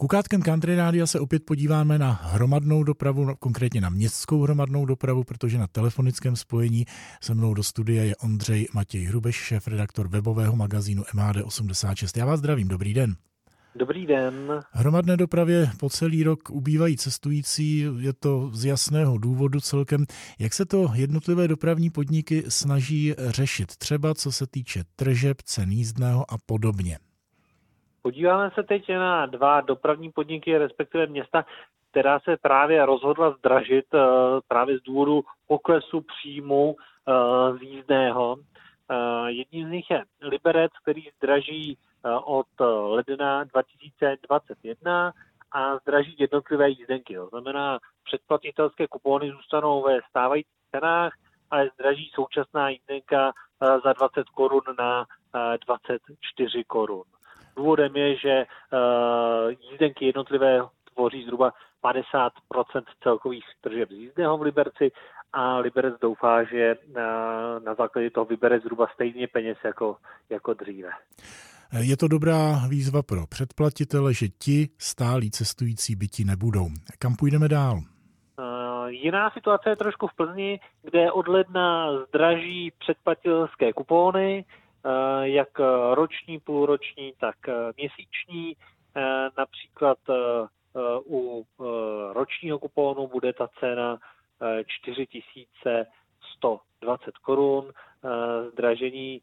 Kukátkem 0.00 0.42
Country 0.42 0.76
Rádia 0.76 1.06
se 1.06 1.20
opět 1.20 1.44
podíváme 1.44 1.98
na 1.98 2.12
hromadnou 2.12 2.84
dopravu, 2.84 3.24
no, 3.24 3.36
konkrétně 3.36 3.80
na 3.80 3.88
městskou 3.88 4.42
hromadnou 4.42 4.86
dopravu, 4.86 5.24
protože 5.24 5.58
na 5.58 5.66
telefonickém 5.66 6.36
spojení 6.36 6.86
se 7.22 7.34
mnou 7.34 7.54
do 7.54 7.62
studia 7.62 8.04
je 8.04 8.16
Ondřej 8.16 8.68
Matěj 8.74 9.04
Hrubeš, 9.04 9.36
šéf-redaktor 9.36 10.08
webového 10.08 10.56
magazínu 10.56 11.02
MHD86. 11.02 12.18
Já 12.18 12.26
vás 12.26 12.38
zdravím, 12.38 12.68
dobrý 12.68 12.94
den. 12.94 13.14
Dobrý 13.74 14.06
den. 14.06 14.60
Hromadné 14.72 15.16
dopravě 15.16 15.70
po 15.80 15.90
celý 15.90 16.22
rok 16.22 16.50
ubývají 16.50 16.96
cestující, 16.96 17.86
je 17.98 18.12
to 18.12 18.50
z 18.54 18.64
jasného 18.64 19.18
důvodu 19.18 19.60
celkem. 19.60 20.04
Jak 20.38 20.54
se 20.54 20.66
to 20.66 20.90
jednotlivé 20.94 21.48
dopravní 21.48 21.90
podniky 21.90 22.44
snaží 22.48 23.14
řešit, 23.18 23.76
třeba 23.76 24.14
co 24.14 24.32
se 24.32 24.46
týče 24.46 24.84
tržeb, 24.96 25.42
cen 25.42 25.70
jízdného 25.70 26.32
a 26.32 26.38
podobně? 26.46 26.98
Podíváme 28.02 28.50
se 28.54 28.62
teď 28.62 28.88
na 28.88 29.26
dva 29.26 29.60
dopravní 29.60 30.12
podniky, 30.12 30.58
respektive 30.58 31.06
města, 31.06 31.44
která 31.90 32.20
se 32.20 32.36
právě 32.36 32.86
rozhodla 32.86 33.30
zdražit 33.30 33.84
eh, 33.94 33.98
právě 34.48 34.78
z 34.78 34.82
důvodu 34.82 35.24
poklesu 35.46 36.00
příjmu 36.00 36.76
eh, 36.78 37.58
z 37.58 37.62
jízdného. 37.62 38.36
Eh, 38.90 39.30
jedním 39.30 39.68
z 39.68 39.70
nich 39.70 39.90
je 39.90 40.04
Liberec, 40.22 40.72
který 40.82 41.02
zdraží 41.16 41.78
od 42.24 42.46
ledna 42.88 43.44
2021 43.44 45.12
a 45.52 45.76
zdraží 45.78 46.16
jednotlivé 46.18 46.70
jízdenky. 46.70 47.14
To 47.14 47.26
znamená, 47.26 47.78
předplatitelské 48.04 48.86
kupóny 48.88 49.30
zůstanou 49.30 49.82
ve 49.82 49.98
stávajících 50.10 50.70
cenách, 50.70 51.12
ale 51.50 51.70
zdraží 51.74 52.10
současná 52.14 52.68
jízdenka 52.68 53.32
za 53.84 53.92
20 53.92 54.28
korun 54.28 54.62
na 54.78 55.06
24 55.66 56.64
korun. 56.64 57.04
Důvodem 57.60 57.96
je, 57.96 58.16
že 58.16 58.44
uh, 58.44 59.52
jízdenky 59.70 60.06
jednotlivé 60.06 60.60
tvoří 60.94 61.24
zhruba 61.24 61.52
50% 61.84 62.30
celkových 63.02 63.44
tržeb 63.60 63.88
z 63.88 63.92
jízdného 63.92 64.38
v 64.38 64.42
Liberci 64.42 64.92
a 65.32 65.58
Liberec 65.58 65.94
doufá, 66.00 66.44
že 66.44 66.74
na, 66.94 67.58
na 67.58 67.74
základě 67.74 68.10
toho 68.10 68.24
vybere 68.24 68.60
zhruba 68.60 68.86
stejně 68.94 69.28
peněz 69.28 69.58
jako, 69.64 69.96
jako 70.30 70.54
dříve. 70.54 70.90
Je 71.80 71.96
to 71.96 72.08
dobrá 72.08 72.66
výzva 72.68 73.02
pro 73.02 73.26
předplatitele, 73.26 74.14
že 74.14 74.28
ti 74.28 74.68
stálí 74.78 75.30
cestující 75.30 75.96
byti 75.96 76.24
nebudou. 76.24 76.66
Kam 76.98 77.16
půjdeme 77.16 77.48
dál? 77.48 77.80
Jiná 78.88 79.30
situace 79.30 79.70
je 79.70 79.76
trošku 79.76 80.06
v 80.06 80.14
Plzni, 80.14 80.60
kde 80.82 81.12
od 81.12 81.28
ledna 81.28 81.88
zdraží 82.08 82.72
předplatitelské 82.78 83.72
kupóny, 83.72 84.44
Eh, 84.44 84.69
jak 85.22 85.58
roční, 85.94 86.40
půlroční, 86.40 87.12
tak 87.20 87.48
eh, 87.48 87.52
měsíční. 87.76 88.56
Eh, 88.96 89.28
například 89.38 89.98
u 91.06 91.44
ročního 92.12 92.58
kupónu 92.58 93.06
bude 93.06 93.32
ta 93.32 93.48
cena 93.60 93.98
4120 94.66 97.18
korun. 97.18 97.72
Zdražení 98.52 99.22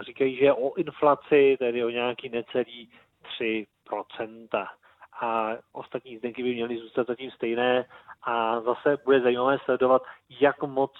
říkají, 0.00 0.36
že 0.36 0.52
o 0.52 0.74
inflaci, 0.74 1.56
tedy 1.58 1.84
o 1.84 1.90
nějaký 1.90 2.28
necelý 2.28 2.90
3% 3.40 4.66
a 5.20 5.50
ostatní 5.72 6.10
jízdenky 6.10 6.42
by 6.42 6.54
měly 6.54 6.78
zůstat 6.78 7.06
zatím 7.06 7.30
stejné 7.30 7.84
a 8.22 8.60
zase 8.60 8.96
bude 9.04 9.20
zajímavé 9.20 9.58
sledovat, 9.64 10.02
jak 10.40 10.62
moc 10.62 10.92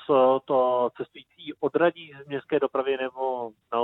to 0.45 0.91
cestující 0.97 1.55
odradí 1.61 2.13
z 2.25 2.27
městské 2.27 2.61
dopravy 2.61 2.97
nebo 2.97 3.51
naopak 3.73 3.84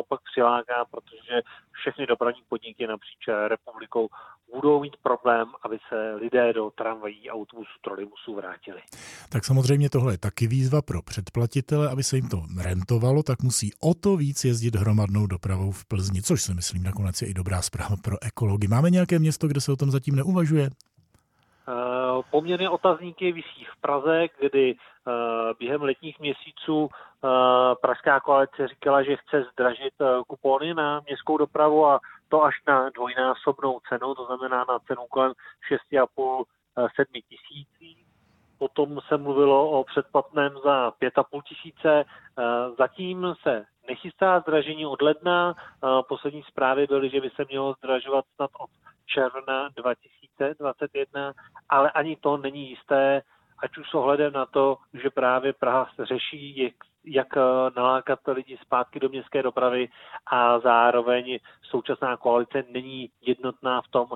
přiláká, 0.50 0.84
protože 0.90 1.42
všechny 1.72 2.06
dopravní 2.06 2.42
podniky 2.48 2.86
napříč 2.86 3.28
republikou 3.48 4.08
budou 4.54 4.80
mít 4.80 4.96
problém, 5.02 5.48
aby 5.62 5.78
se 5.88 6.14
lidé 6.14 6.52
do 6.52 6.70
tramvají, 6.70 7.30
autobusů, 7.30 7.70
trolejbusů 7.80 8.34
vrátili. 8.34 8.80
Tak 9.32 9.44
samozřejmě 9.44 9.90
tohle 9.90 10.12
je 10.14 10.18
taky 10.18 10.46
výzva 10.46 10.82
pro 10.82 11.02
předplatitele, 11.02 11.88
aby 11.88 12.02
se 12.02 12.16
jim 12.16 12.28
to 12.28 12.42
rentovalo, 12.62 13.22
tak 13.22 13.42
musí 13.42 13.70
o 13.80 13.94
to 13.94 14.16
víc 14.16 14.44
jezdit 14.44 14.76
hromadnou 14.76 15.26
dopravou 15.26 15.70
v 15.70 15.84
Plzni, 15.84 16.22
což 16.22 16.42
si 16.42 16.54
myslím 16.54 16.82
nakonec 16.82 17.22
je 17.22 17.28
i 17.28 17.34
dobrá 17.34 17.62
zpráva 17.62 17.96
pro 18.04 18.16
ekology. 18.22 18.68
Máme 18.68 18.90
nějaké 18.90 19.18
město, 19.18 19.48
kde 19.48 19.60
se 19.60 19.72
o 19.72 19.76
tom 19.76 19.90
zatím 19.90 20.16
neuvažuje? 20.16 20.70
Eh, 21.68 22.22
poměrně 22.30 22.70
otazníky 22.70 23.32
vysí 23.32 23.64
v 23.76 23.80
Praze, 23.80 24.26
kdy 24.40 24.74
eh, 24.74 25.12
během 25.58 25.82
letních 25.82 26.20
měsíců 26.20 26.88
Pražská 27.80 28.20
koalice 28.20 28.68
říkala, 28.68 29.02
že 29.02 29.16
chce 29.16 29.44
zdražit 29.52 29.94
kupony 30.26 30.74
na 30.74 31.00
městskou 31.00 31.36
dopravu 31.36 31.86
a 31.86 32.00
to 32.28 32.44
až 32.44 32.54
na 32.66 32.90
dvojnásobnou 32.90 33.80
cenu, 33.88 34.14
to 34.14 34.24
znamená 34.26 34.64
na 34.68 34.78
cenu 34.78 35.06
kolem 35.10 35.32
6,5-7 35.94 36.44
tisící. 37.28 38.04
Potom 38.58 39.00
se 39.08 39.16
mluvilo 39.16 39.70
o 39.70 39.84
předplatném 39.84 40.52
za 40.64 40.90
5,5 40.90 41.42
tisíce. 41.42 42.04
Zatím 42.78 43.34
se 43.42 43.64
nechystá 43.88 44.40
zdražení 44.40 44.86
od 44.86 45.02
ledna. 45.02 45.54
Poslední 46.08 46.42
zprávy 46.42 46.86
byly, 46.86 47.10
že 47.10 47.20
by 47.20 47.30
se 47.30 47.44
mělo 47.48 47.72
zdražovat 47.72 48.24
snad 48.34 48.50
od 48.58 48.70
června 49.06 49.68
2021, 49.76 51.32
ale 51.68 51.90
ani 51.90 52.16
to 52.16 52.36
není 52.36 52.70
jisté, 52.70 53.22
ať 53.62 53.78
už 53.78 53.90
s 53.90 53.94
ohledem 53.94 54.32
na 54.32 54.46
to, 54.46 54.76
že 55.02 55.10
právě 55.10 55.52
Praha 55.52 55.88
se 55.94 56.06
řeší, 56.06 56.74
jak, 57.04 57.36
eh, 57.36 57.40
nalákat 57.76 58.18
lidi 58.26 58.58
zpátky 58.62 59.00
do 59.00 59.08
městské 59.08 59.42
dopravy 59.42 59.88
a 60.32 60.60
zároveň 60.60 61.38
současná 61.70 62.16
koalice 62.16 62.64
není 62.72 63.10
jednotná 63.26 63.82
v 63.82 63.88
tom, 63.90 64.06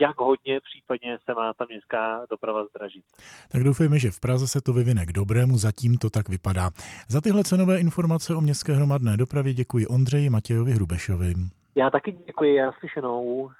jak 0.00 0.20
hodně 0.20 0.60
případně 0.60 1.18
se 1.24 1.34
má 1.34 1.52
ta 1.54 1.64
městská 1.68 2.26
doprava 2.30 2.64
zdražit. 2.64 3.04
Tak 3.52 3.64
doufejme, 3.64 3.98
že 3.98 4.10
v 4.10 4.20
Praze 4.20 4.48
se 4.48 4.60
to 4.60 4.72
vyvine 4.72 5.06
k 5.06 5.12
dobrému, 5.12 5.58
zatím 5.58 5.98
to 5.98 6.10
tak 6.10 6.28
vypadá. 6.28 6.70
Za 7.08 7.20
tyhle 7.20 7.44
cenové 7.44 7.80
informace 7.80 8.34
o 8.34 8.40
městské 8.40 8.72
hromadné 8.72 9.16
dopravě 9.16 9.54
děkuji 9.54 9.86
Ondřeji 9.86 10.30
Matějovi 10.30 10.72
Hrubešovi. 10.72 11.34
Já 11.74 11.90
taky 11.90 12.12
děkuji, 12.12 12.54
já 12.54 12.72
slyšenou. 12.72 13.50